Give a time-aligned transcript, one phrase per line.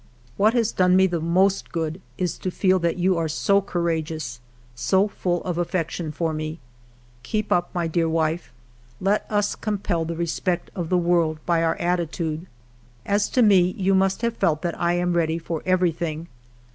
[0.35, 4.39] "What has done me the most good is to feel that you are so courageous,
[4.73, 6.57] so full of affection for me.
[7.21, 8.51] Keep up, my dear wife.
[8.99, 12.47] Let us compel the respect of the world by our attitude.
[13.05, 16.27] As to me, you must have felt that I am ready for every thing.